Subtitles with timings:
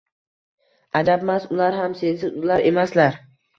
[1.01, 3.23] Ajabmas, ular ham sensiz— ular emaslar.